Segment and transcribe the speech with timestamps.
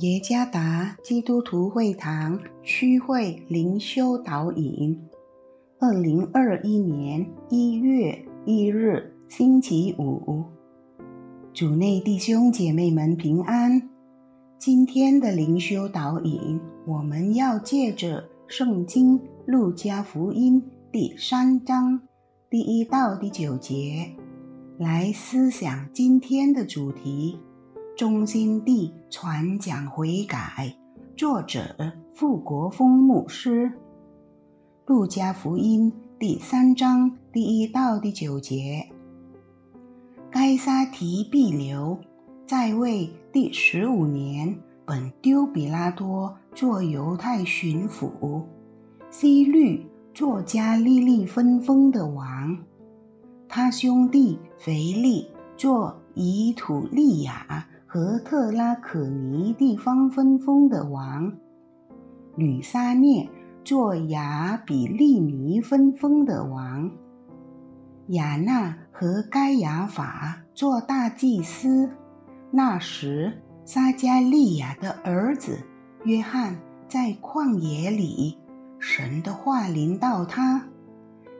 [0.00, 4.98] 耶加达基督徒会堂区会灵修导引，
[5.78, 10.42] 二零二一年一月一日星期五，
[11.52, 13.90] 主内弟兄姐妹们平安。
[14.58, 22.00] 今天的灵修导引，我们要借着圣经路加福音第三章
[22.48, 24.14] 第一到第九节
[24.78, 27.38] 来思想今天的主题。
[28.00, 30.74] 中心地传讲悔改，
[31.18, 33.70] 作者傅国峰牧师。
[34.86, 38.88] 路加福音第三章第一到第九节。
[40.30, 42.00] 该撒提庇留
[42.46, 48.42] 在位第十五年，本丢比拉多做犹太巡抚，
[49.10, 52.56] 西律作家利利分封的王，
[53.46, 57.66] 他兄弟腓力做以土利亚。
[57.92, 61.32] 和特拉可尼地方分封的王，
[62.36, 63.28] 吕撒涅
[63.64, 66.88] 做亚比利尼分封的王，
[68.10, 71.90] 亚纳和该亚法做大祭司。
[72.52, 75.58] 那时，撒加利亚的儿子
[76.04, 78.38] 约翰在旷野里，
[78.78, 80.64] 神的话临到他，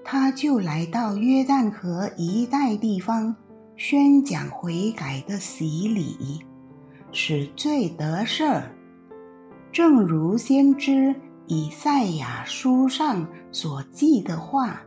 [0.03, 3.37] 他就来到约旦河一带地方。
[3.83, 6.39] 宣讲悔改的洗礼，
[7.13, 8.63] 使罪得赦，
[9.73, 11.15] 正如先知
[11.47, 14.83] 以赛亚书上所记的话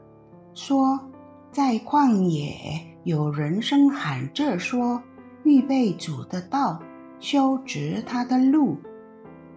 [0.54, 1.00] 说
[1.52, 2.54] ：“在旷野
[3.04, 5.02] 有人声喊着说
[5.44, 6.80] ：‘预备主的道，
[7.20, 8.78] 修直他的路。’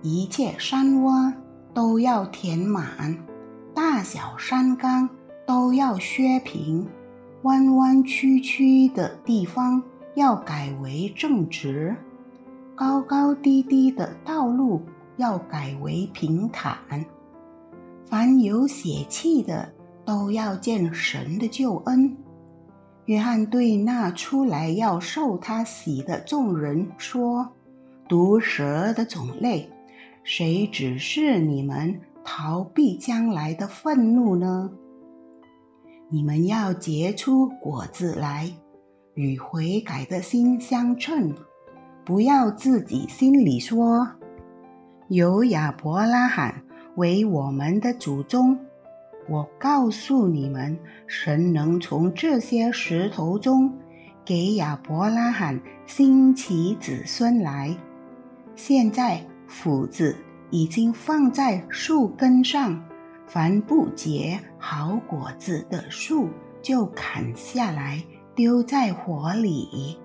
[0.00, 1.34] 一切山洼
[1.74, 3.18] 都要填满，
[3.74, 5.06] 大小山冈
[5.46, 6.88] 都要削平。”
[7.46, 9.80] 弯弯曲曲的地方
[10.16, 11.94] 要改为正直，
[12.74, 14.82] 高高低低的道路
[15.16, 16.76] 要改为平坦。
[18.04, 19.72] 凡有血气的
[20.04, 22.16] 都要见神的救恩。
[23.04, 27.52] 约翰对那出来要受他洗的众人说
[28.08, 29.70] ：“毒蛇的种类，
[30.24, 34.68] 谁指示你们逃避将来的愤怒呢？”
[36.08, 38.48] 你们要结出果子来，
[39.14, 41.34] 与悔改的心相称。
[42.04, 44.08] 不要自己心里说
[45.08, 46.62] ：“有亚伯拉罕
[46.94, 48.56] 为我们的祖宗。”
[49.28, 50.78] 我告诉你们，
[51.08, 53.74] 神能从这些石头中
[54.24, 57.76] 给亚伯拉罕兴起子孙来。
[58.54, 60.14] 现在斧子
[60.50, 62.80] 已经放在树根上。
[63.26, 66.28] 凡不结好果子的树，
[66.62, 68.02] 就砍下来
[68.34, 69.98] 丢在火里。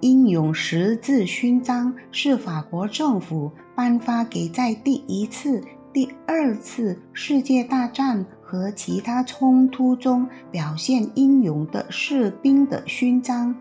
[0.00, 13.56] 英勇十字勋章是法国政府颁发给在第一次、第二次世界大战和其他冲突中表现英勇的士兵的勋章，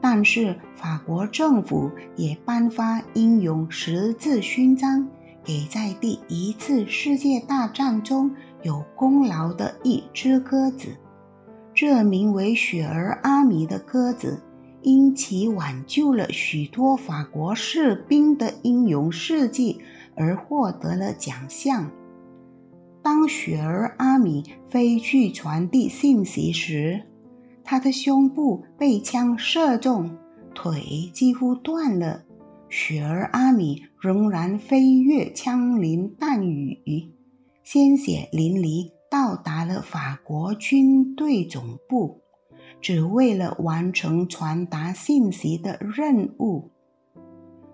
[0.00, 5.08] 但是法国政府也颁发英勇十字勋章。
[5.46, 8.32] 给在第一次世界大战中
[8.64, 10.88] 有功劳的一只鸽子，
[11.72, 14.42] 这名为雪儿阿米的鸽子，
[14.82, 19.80] 因其挽救了许多法国士兵的英勇事迹
[20.16, 21.88] 而获得了奖项。
[23.00, 27.04] 当雪儿阿米飞去传递信息时，
[27.62, 30.10] 他的胸部被枪射中，
[30.56, 32.25] 腿几乎断了。
[32.68, 37.12] 雪儿阿米仍然飞越枪林弹雨，
[37.62, 42.22] 鲜血淋漓，到达了法国军队总部，
[42.80, 46.70] 只为了完成传达信息的任务。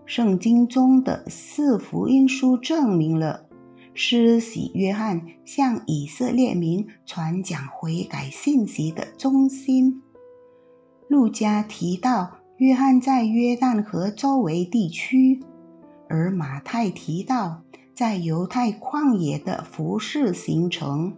[0.04, 3.46] 圣经中的四福音书证明了
[3.94, 10.02] 施洗约翰向以色列民传讲悔改信息的中心。
[11.08, 12.41] 路加提到。
[12.58, 15.40] 约翰在约旦河周围地区，
[16.08, 17.62] 而马太提到
[17.94, 21.16] 在犹太旷野的服饰行程。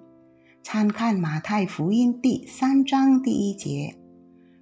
[0.63, 3.97] 参看马太福音第三章第一节。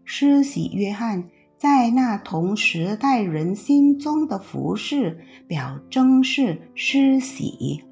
[0.04, 7.84] 施洗约翰在那同时代人心中的服饰表征是施洗，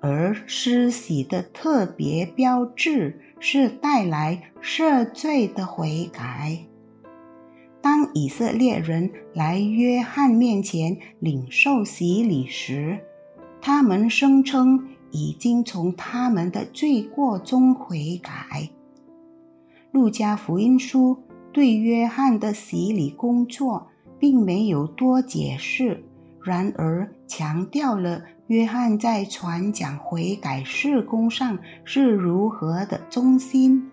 [0.00, 6.60] 而施洗的特别标志是带来赦罪的悔改。
[7.84, 13.00] 当以色列人来约翰面前领受洗礼时，
[13.60, 18.70] 他们声称已经从他们的罪过中悔改。
[19.92, 21.18] 路加福音书
[21.52, 23.88] 对约翰的洗礼工作，
[24.18, 26.02] 并没有多解释，
[26.42, 33.90] 然而强调了约翰在传讲悔改事工上是如何的忠心。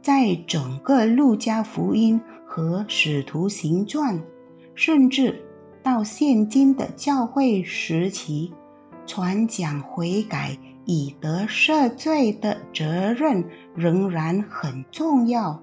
[0.00, 2.20] 在整个路加福音
[2.54, 4.22] 和使徒行传，
[4.76, 5.44] 甚至
[5.82, 8.52] 到现今的教会时期，
[9.06, 15.60] 传讲悔改以得赦罪的责任仍然很重要。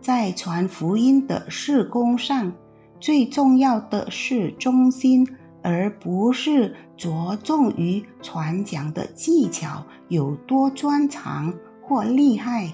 [0.00, 2.52] 在传福音的事工上，
[3.00, 5.26] 最重要的是忠心，
[5.60, 11.52] 而不是着重于传讲的技巧有多专长
[11.82, 12.72] 或厉害。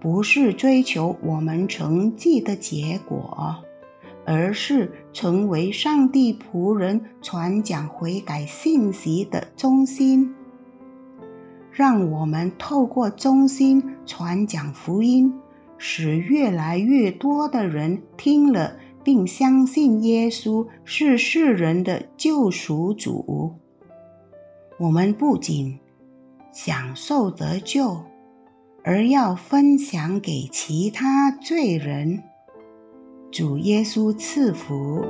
[0.00, 3.62] 不是追求我们成绩的结果，
[4.24, 10.34] 而是成为上帝仆人传讲悔改信息的中心。
[11.70, 15.34] 让我们透过中心传讲福音，
[15.78, 23.54] 使越来越多的人听了并相信耶稣是世人的救赎主。
[24.78, 25.78] 我们不仅
[26.52, 28.09] 享受得救。
[28.84, 32.22] 而要分享给其他罪人。
[33.30, 35.04] 主耶稣赐福。